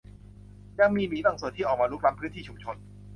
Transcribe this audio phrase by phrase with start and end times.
[0.79, 2.75] ยังมีหมีบางส่วนที่ออกมารุกล้ำพื้นที่ชุมชน